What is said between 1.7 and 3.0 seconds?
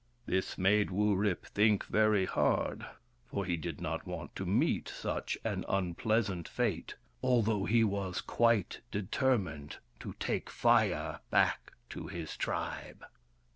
very hard,